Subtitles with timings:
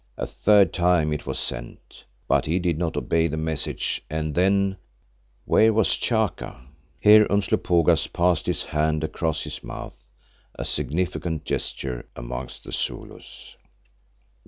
[0.17, 5.71] A third time it was sent, but he did not obey the message and then—where
[5.71, 6.59] was Chaka?"
[6.99, 10.07] Here Umslopogaas passed his hand across his mouth,
[10.55, 13.55] a significant gesture amongst the Zulus.